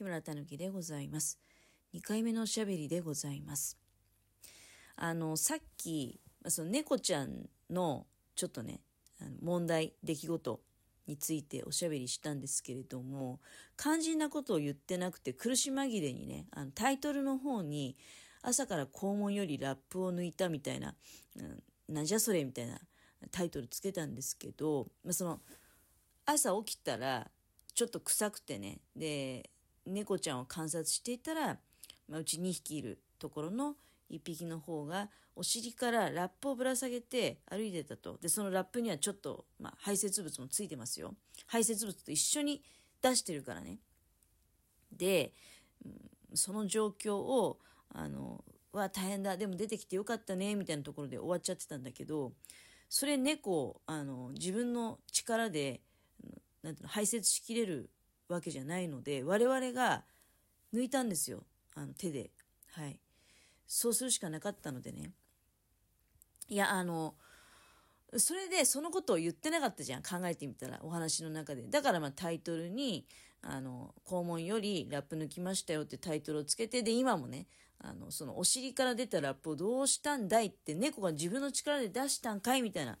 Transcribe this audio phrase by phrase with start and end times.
[0.00, 1.38] 木村たぬきでございます。
[1.94, 3.76] 2回目のおしゃべりでございます。
[4.96, 8.80] あの、さっき、その猫ちゃんのちょっとね、
[9.42, 10.60] 問題、出来事
[11.06, 13.40] についておしゃべりしたんですけれども、
[13.76, 17.94] 肝心なことを言ってなくて苦し紛れにね、あのタイトルの方に
[18.40, 20.94] 朝から肛門よりラップを抜いたみたいな、
[21.88, 22.78] うん、なんじゃそれみたいな
[23.32, 25.40] タイトルつけたんですけど、まあ、その
[26.24, 27.30] 朝起きたら
[27.74, 29.50] ちょっと臭くてねで
[29.90, 31.58] 猫ちゃんを観察していたら、
[32.08, 33.74] まあ、うち2匹いるところの
[34.10, 38.18] 1匹の方がお尻からラップをぶら下げて歩いてたと。
[38.18, 41.14] でそのラップにはちょっと、まあ、排泄物もついてますよ。
[41.46, 42.62] 排泄物と一緒に
[43.00, 43.78] 出してるからね。
[44.92, 45.32] で、
[46.34, 49.36] その状況をあのは大変だ。
[49.36, 50.54] でも出てきてよかったね。
[50.54, 52.32] みたいなところで終わっちゃってたんだけど
[52.88, 55.80] それ猫あの自分の力で
[56.62, 57.88] なんていうの排泄しきれる
[58.34, 60.04] わけじゃないので我々が
[60.74, 61.44] 抜いたんですよ。
[61.74, 62.30] あの手で。
[62.72, 62.98] はい。
[63.66, 65.12] そうするしかなかったのでね。
[66.48, 67.14] いやあの
[68.16, 70.02] それでそのことを言ってなかったじゃん。
[70.02, 71.62] 考えてみたらお話の中で。
[71.68, 73.06] だからまあタイトルに
[73.42, 77.46] あの肛門よりラップ抜きましたよってタイトルをつけてで今もね
[77.78, 82.98] あのそのお尻から出たラップをどうしたんだいって猫が自分の力で出したんかいみたいな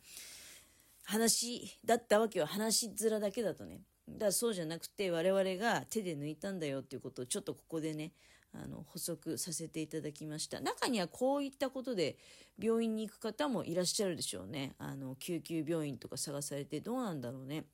[1.04, 3.82] 話だったわけは話しづらだけだとね。
[4.18, 8.12] だそうじゃなくて我々が手で抜いたんだよっていうことをちょっとここでね
[8.52, 10.60] あの補足させていただきました。
[10.60, 12.16] 中にはこういったことで
[12.58, 14.74] 病院に行く方もいらっしゃるでしょうね。
[14.78, 17.64] あの救急病院とか探されてどうなんだろうね。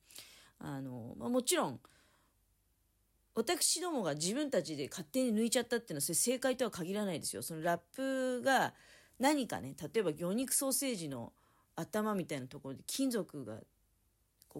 [0.59, 1.79] あの、まあ、もちろん
[3.33, 7.43] 私どもが自分たちで勝手に抜いちゃったっていうのは正解とは限らないですよ。
[7.43, 8.73] そのラップが
[9.19, 11.33] 何かね、例えば魚肉ソーセージの
[11.75, 13.59] 頭みたいなところで金属が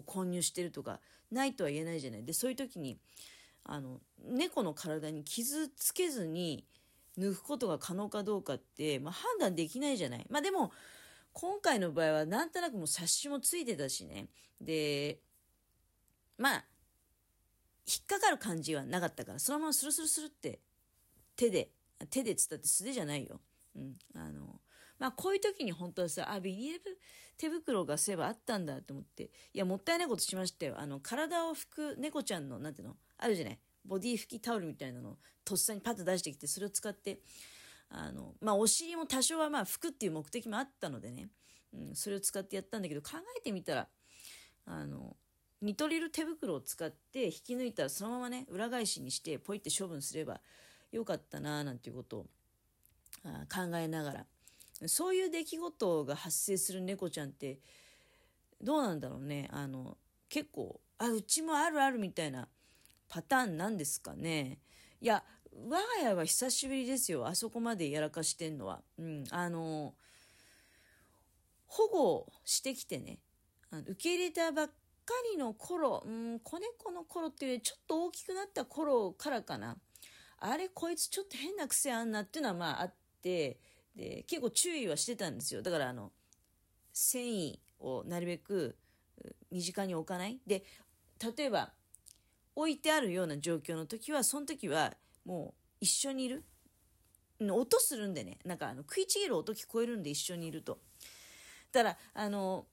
[0.02, 2.24] こう混入してるとかないとは言えないじゃない。
[2.24, 2.98] で、そういう時に、
[3.64, 6.64] あの、猫の体に傷つけずに
[7.18, 10.26] 抜くことが可能かどうかって、まあ、判断できないじゃない。
[10.30, 10.72] まあでも、
[11.32, 14.28] 今回の場合はなんとなくもう冊子もついてたしね。
[14.60, 15.20] で、
[16.36, 16.64] まあ、
[17.86, 20.60] 引っかかる感じはなかったから、そのままスルスルスルって
[21.36, 21.70] 手で、
[22.10, 23.40] 手でつったって素手じゃないよ。
[23.76, 23.96] うん。
[24.14, 24.57] あの、
[24.98, 26.98] まあこういう時に本当はさ、あ、ビニール
[27.36, 30.74] 手袋がそういえばあったんだと思って、いや、もったいないことしましたよ。
[30.78, 33.58] あの、体を拭く猫ちゃんの、なんていうのあるじゃない？
[33.84, 37.20] ボディ拭きタオルみたいなのをとっさにパッと出してきて、それを使って、
[37.90, 41.28] あの、まあお尻も多少はまあ拭くっていう目的もあったのでね、
[41.72, 43.88] うん、それを使ってやったんだけど、考えてみたら、
[44.66, 45.16] あの、
[45.60, 50.40] ニトリル手袋を使って引き抜いたらそのままね裏返しにしてポイって処分すれば
[50.92, 52.26] よかったななんていうことを
[53.24, 54.26] 考えながら。
[54.86, 57.58] そういう出来事が発生する猫ちゃんって
[58.60, 59.48] どうなんだろうね。
[59.52, 59.96] あの
[60.28, 62.48] 結構あうちもあるあるみたいな
[63.08, 64.58] パターンなんですかね。
[65.00, 67.26] いや我が家は久しぶりですよ。
[67.26, 68.82] あそこまでやらかしてんのは。
[68.98, 69.24] うん。
[69.30, 69.94] あの
[71.66, 73.18] 保護してきてね。
[73.72, 74.72] 受け入れたばっか
[75.32, 79.76] りの頃、うん、子猫の頃っていうよりちょっと大きくなった頃からかな。
[80.38, 83.58] あれ、こいつちょっと変な癖あんなっていうのはまああって、
[83.98, 85.60] で、結構注意はしてたんですよ。
[85.60, 86.12] だからあの、
[86.92, 88.76] 繊維をなるべく
[89.50, 90.38] 身近に置かない。
[90.46, 90.64] で、
[91.36, 91.72] 例えば、
[92.54, 94.94] 置いてあるような状況の時は、その時は
[95.24, 96.44] もう一緒にいる。
[97.40, 100.78] 音するんでね、なんかあの食いちぎる音聞こえるんで一緒にいると。
[101.72, 102.66] だから、あの、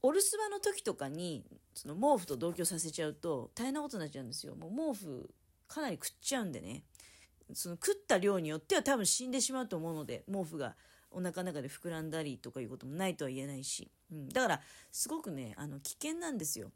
[0.00, 4.54] お留守番の時とかにその毛布と同居させちゃうと大変なことになっちゃうんですよ。
[4.54, 5.30] もう毛布
[5.66, 6.84] かなり食っちゃうんでね。
[7.54, 10.74] その食った量によっては多分死んでしまうと思うので、毛布が
[11.10, 13.90] お腹の中で膨らんだりとかいうこともないとは言えないし。
[14.12, 14.60] うん、だから、
[14.92, 16.70] すごくね、あの、危険なんですよ。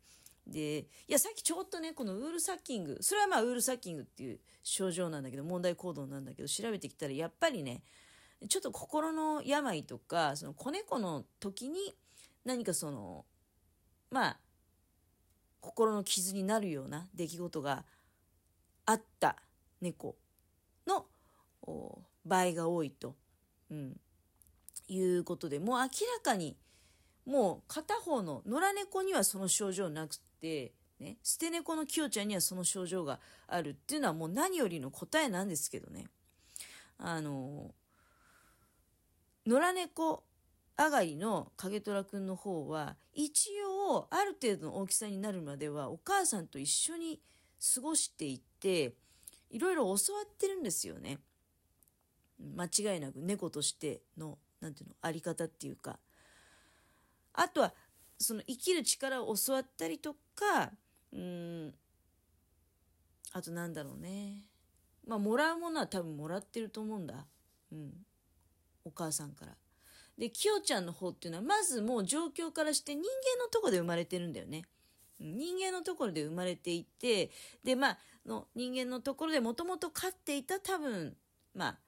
[0.46, 7.82] で、いや、さっきちょっとね、このウールサッキング、それはまあウールサッキングっていう症状なんだけど、問題行動なんだけど、調べてきたら、やっぱりね、
[8.48, 11.94] ちょっと心の病とか、その子猫の時に
[12.44, 13.24] 何かその、
[14.10, 14.38] まあ、
[15.60, 17.84] 心の傷になるような出来事が
[18.84, 19.36] あった
[19.80, 20.16] 猫
[22.24, 23.14] 場合が多いと、
[23.70, 23.96] うん、
[24.88, 25.88] いうことでもう明ら
[26.22, 26.56] かに
[27.26, 36.06] もう片方の野良猫にはその症状なくて、ね、捨て猫のキヨちゃんにはその症状があるっていうのはもう何よりの答えなんですけどね。
[36.98, 37.74] あの
[39.46, 40.22] 野良猫
[40.78, 43.50] 上がりの影虎くんの方は一
[43.88, 47.20] 応ある程度の大きさになるまではお母さんと一緒に
[47.74, 48.94] 過ごしていって
[49.50, 51.18] いろいろ教わってるんですよね。
[52.56, 55.98] 間違いなく猫としての何ていうのあり方っていうか
[57.32, 57.72] あとは
[58.18, 60.72] その生きる力を教わったりとか
[61.12, 61.74] うん
[63.32, 64.52] あとなんだろうね
[65.06, 67.26] まあ、もらうものは多分もらってると思うんだ。
[67.72, 67.92] うん。
[68.84, 69.52] お母さんから。
[70.18, 74.62] で、きよちゃんの方っていうのは、まずもう状況からして人間のとこで生まれてるんだよね。
[75.18, 77.30] 人間のところで生まれていて、
[77.64, 81.16] で、まあ、の人間のところでもともと飼っていた多分、
[81.54, 81.78] まあ、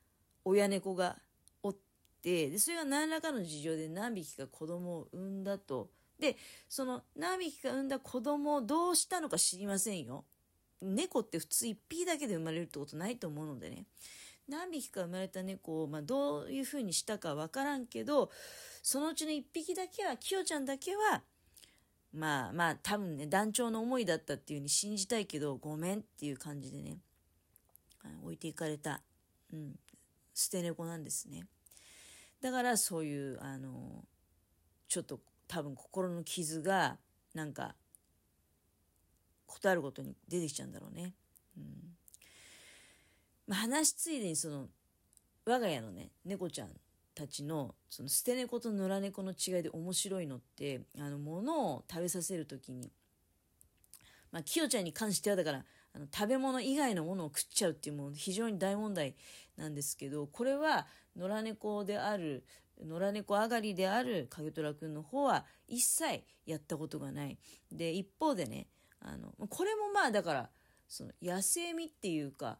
[0.44, 1.16] 親猫が
[1.62, 1.76] おっ
[2.22, 5.90] て、で、それが何らかの事情で何匹か子供を産んだと。
[6.18, 6.36] で、
[6.68, 10.24] その何匹か産んだ子供をどうしたのか知りませんよ。
[10.80, 13.86] 猫って普通1匹だけで生まれるってことないと思うのでね。
[14.48, 18.30] 何匹か生まれた猫を、まあ、どういうふうにしたかわからんけど、
[18.82, 21.22] そのうちの1匹だけは、きよちゃんだけは、
[22.12, 26.98] まあまあ多分ね、団長の思いだったっていうふうに信じたいけど、ごめんっていう感じでね、
[28.22, 29.00] 置いていかれた、
[29.52, 29.74] うん、
[30.34, 31.46] 捨て猫なんですね。
[32.40, 34.04] だからそういう、あの、
[34.88, 36.98] ちょっと多分心の傷が、
[37.32, 37.74] なんか、
[39.46, 41.14] ことあるごとに出てきちゃうんだろうね。
[41.56, 41.96] うん。
[43.46, 44.68] ま、話ついでにその、
[45.46, 46.70] 我が家のね、猫ちゃん
[47.14, 52.90] たちの、その捨て猫と野良猫の違いで面白いのって、あの、物を食べさせるときに、
[54.32, 55.64] まあ、きよちゃんに関してはだから、
[55.94, 59.14] あの、食べ物以外のものを食っちゃうっていうもう非常に大問題
[59.56, 60.86] なんですけど、これは
[61.16, 62.44] 野良猫である、
[62.84, 67.38] 野良猫上がりである影虎くんの方は一切やったことがない。
[67.70, 68.66] で、一方でね、
[69.00, 70.50] あの、これもまあだから、
[70.88, 72.58] その野生味っていうか、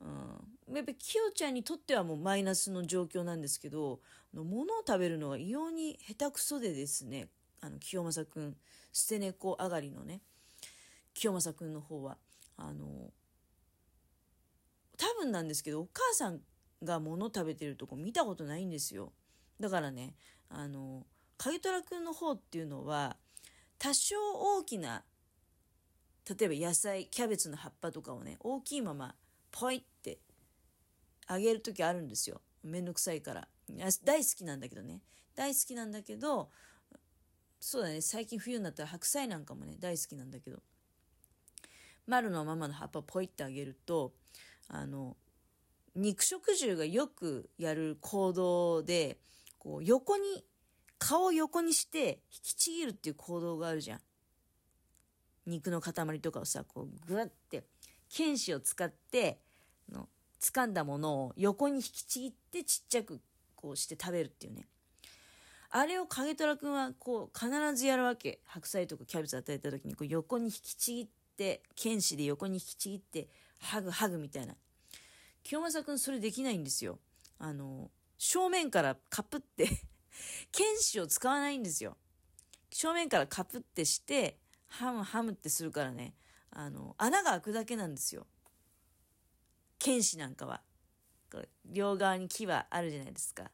[0.00, 4.00] うん、やっぱりきよちゃんにとってはもうマイナスの状況なんですけど、
[4.34, 7.28] の物を食べるのが異様に下手くそでですね、
[7.60, 8.56] あの、清正くん、
[8.92, 10.20] 捨て猫上がりのね、
[11.14, 12.18] 清正くんの方は、
[12.56, 13.12] あの、
[14.96, 16.40] 多分なんですけど、お母さん
[16.82, 19.12] が物食べてるとこ見たことないんですよ。
[19.60, 20.14] だからね、
[20.48, 21.06] あの、
[21.38, 23.16] 影虎くんの方っていうのは、
[23.78, 25.04] 多少大きな
[26.28, 29.14] 例えば野菜キャベツの葉っぱとかをね大きいまま
[29.50, 30.18] ポイって
[31.26, 32.40] あげる時あるんですよ。
[32.62, 33.48] めんどくさいから。
[34.04, 35.00] 大好きなんだけどね。
[35.34, 36.50] 大好きなんだけど
[37.58, 40.62] そうだね最近冬になったら白菜なんかもね大好きなんだけど。
[42.06, 44.12] 丸のままの葉っぱポイってあげると
[44.68, 45.16] あの
[45.94, 49.18] 肉食獣がよくやる行動で
[49.58, 50.44] こう横に
[50.98, 54.00] 顔を横にして引きちぎるっていう行動があるじゃん
[55.46, 57.64] 肉の塊とかをさ、こう、ぐわって、
[58.08, 59.40] 剣士を使って、
[59.90, 60.08] の、
[60.40, 63.20] 掴んだものを横に引きちぎってちっちゃく
[63.54, 64.66] こうして食べるっていうね。
[65.70, 68.40] あれを影虎くんはこう必ずやるわけ。
[68.44, 71.08] 白菜とかキャベツ与えた時にこう横に引きちぎっ
[71.42, 73.28] て、剣士で横に引きちぎって、
[73.58, 74.54] ハグハグみたいな。
[75.42, 77.00] 清正くんそれできないんですよ。
[77.40, 79.68] あの、正面からカプって
[80.52, 81.96] 剣士を使わないんですよ。
[82.70, 86.14] 正面からカプってして、ハムハムってするからね、
[86.52, 88.28] あの、穴が開くだけなんですよ。
[89.80, 90.62] 剣士なんかは。
[91.64, 93.50] 両側に木はあるじゃないですか。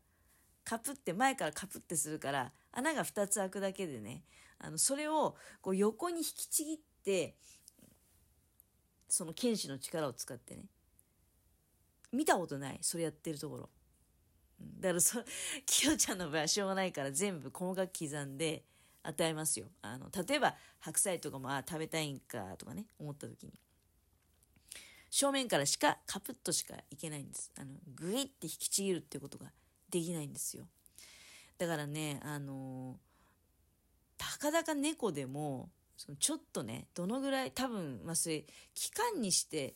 [0.64, 4.25] カプって、前からカプってするから、穴が2つ開くだけでね、
[4.58, 7.37] あの、それをこう横に引きちぎって、
[9.09, 10.67] その剣士の力を使ってね。
[12.13, 12.79] 見たことない。
[12.81, 13.69] それやってるところ。
[14.81, 15.23] だからそ、
[15.67, 18.65] きよちゃんの場合はしょうがないから全部細かく刻んで、
[19.03, 19.69] 与えますよ。
[19.81, 23.53] あの、例えば白菜とかも、あ、食べたいんかとかね、思った時に。
[25.11, 27.50] 正面からしか、カプッとしかいけないんです。
[27.57, 29.53] あの、グイって引きちぎるってことが
[29.88, 30.69] できないんですよ。
[31.57, 33.00] だからね、あの
[34.19, 39.75] たかだか猫でも、そのちょっとね、どのぐらい、多分、まあ、それ、期間にして、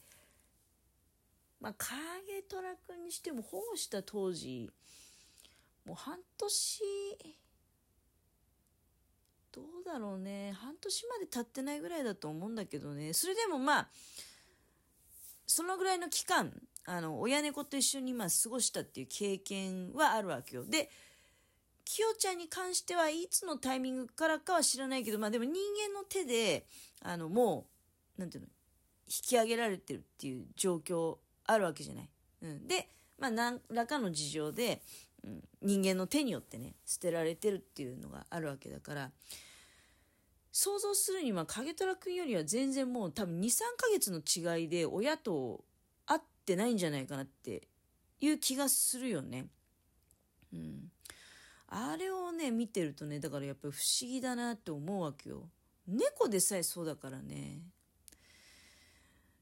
[1.60, 4.70] まあ、影虎くんにしても保護した当時、
[5.84, 6.82] もう半年
[9.50, 10.52] どうだろうね。
[10.52, 13.12] 半年まで経ってないぐらいだと思うんだけどね。
[13.12, 13.88] それでもまあ、
[15.46, 16.52] そのぐらいの期間、
[16.86, 20.64] あの、親猫と一緒にまあ過ごしたっていう経験はあるわけよ。
[20.64, 20.88] で、
[21.92, 26.66] きよちゃんに関してはいつのタイミングからかは知らないけど、まあでも人間の手で、
[27.02, 27.66] あの、も
[28.16, 28.48] う、なんていうの、
[29.06, 32.08] 引き上げられてるっていう状況あるわけじゃない。
[32.42, 32.66] うん。
[32.66, 34.80] で、まあ何らかの事情で、
[35.24, 39.10] うん、人間の手によってね捨てられてるっていうのがあるわけだから
[40.50, 45.64] 想像するには影虎くんよりは全然もう多分23ヶ月の違いで親と
[46.04, 47.68] 会ってないんじゃないかなって
[48.20, 49.46] いう気がするよね。
[50.52, 50.90] うん。
[51.74, 55.48] あれをね、見てるとね、だからやっぱり不思議だなって思うわけよ。
[55.88, 57.62] 猫でさえそうだからね。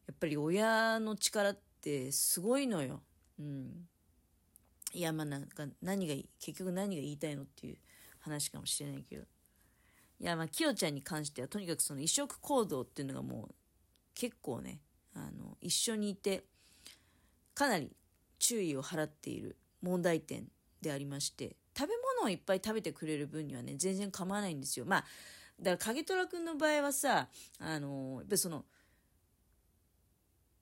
[0.07, 3.03] やっぱり親の力ってすごいのよ。
[3.41, 3.89] うん。
[4.93, 7.79] いや、まあなんか何がいい、結局何が言いたいのっていう
[8.21, 9.25] 話かもしれないけど。
[10.21, 13.55] いや、まあ、きよちゃんに関してはとにかくその移植行動っていうのがもう
[14.15, 14.79] 結構ね、
[15.15, 16.45] あの、一緒にいて、
[17.55, 17.91] かなり
[18.39, 20.47] 注意を払っている問題点
[20.81, 21.57] でありまして
[22.21, 24.85] 食べ物をいっぱい食べてくれる分にはね全然構わないんですよ。
[24.87, 25.05] まあ
[25.59, 28.65] だから影虎くんの場合はさあのやっぱりその、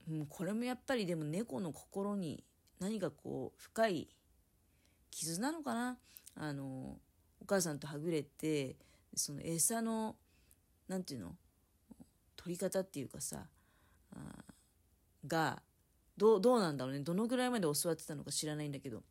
[0.08, 2.44] うん、これもやっぱりでも猫の心に
[2.78, 4.08] 何かこう深い
[5.10, 5.98] 傷なのかな？
[6.36, 6.98] あの
[7.40, 8.76] お母さんとはぐれて
[9.14, 10.16] その餌の
[10.88, 11.36] 何て言うの？
[12.36, 13.46] 取り方っていうかさ
[14.12, 14.16] あ
[15.26, 15.62] が
[16.16, 17.00] どうどうなんだろうね。
[17.00, 19.02] どのぐらいまで教わってたのか知らないんだけど。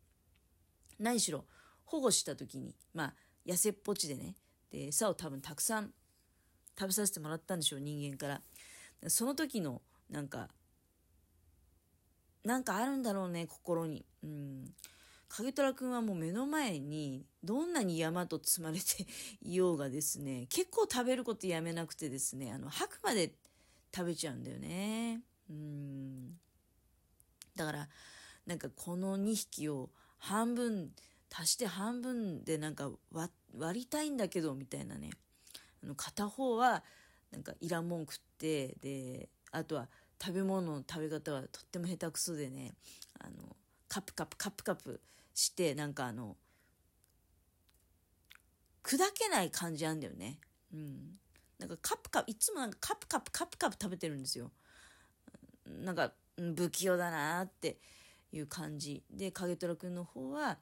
[0.98, 1.44] 何しろ
[1.88, 3.14] 保護した時にまあ
[3.46, 4.34] 痩せっぽちでね
[4.70, 5.90] で餌を多分たくさん
[6.78, 8.40] 食べさせてもらったんでしょう人間から。
[9.08, 9.80] その時の
[10.10, 10.48] なんか
[12.44, 14.04] なんかあるんだろうね心に。
[14.22, 14.74] うん。
[15.28, 19.06] 影虎くんはもう目の前にどんなに山と積まれて
[19.42, 23.34] いようがですね結構食べることやめなくてですねあの吐くまで
[23.94, 25.22] 食べちゃうんだよね。
[25.50, 26.40] うん。
[27.54, 27.88] だから
[28.46, 30.92] なんかこの2匹を半分
[31.30, 35.10] 足して半分でなんか割りたいんだけどみたいなね。
[35.82, 36.82] あの片方は
[37.30, 39.88] なんかいらんもん食ってであとは
[40.20, 42.74] 食べ物の食べ方はとっても下手くそでね
[43.20, 43.56] あの
[43.88, 45.00] カプカプカプカプ
[45.34, 46.36] してなんかあの
[48.82, 50.38] 砕けない感じなんだよね。
[50.72, 51.18] うん。
[51.58, 54.50] なんかカプカプいつもなんかカプカプカプカプ食べてるんですよ。
[55.66, 57.78] なんか不器用だなって
[58.32, 59.02] いう感じ。
[59.10, 60.58] で影虎くんの方は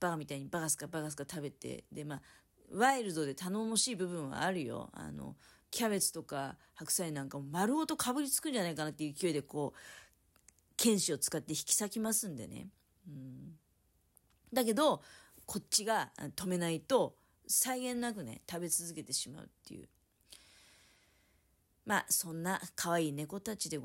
[0.00, 2.22] バカみたいにバカスカバカスカ食べてでまあ
[2.72, 4.90] ワイルドで頼もしい部分はあるよ。
[4.92, 5.36] あの
[5.70, 9.78] キャベツとか白菜なんかも丸ごとかぶりつくんじゃないかなっていう勢いでこう
[10.76, 12.68] 剣士を使って引き裂きますんでね、
[13.06, 13.58] うん、
[14.52, 15.02] だけど
[15.44, 19.88] こっちが止めないと際限なくね食べ続けてしまうっていう。
[21.84, 23.76] まあそんな可愛い猫たちで